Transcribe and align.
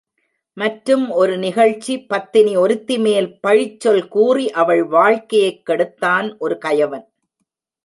மற்றும் 0.57 1.09
ஒரு 1.09 1.37
நிகழ்ச்சி 1.37 2.05
பத்தினி 2.05 2.57
ஒருத்திமேல் 2.57 3.39
பழிச்சொல் 3.47 4.07
கூறி 4.07 4.51
அவள் 4.51 4.83
வாழ்க்கையைக் 4.83 5.61
கெடுத்தான் 5.69 6.37
ஒரு 6.37 6.57
கயவன். 6.57 7.13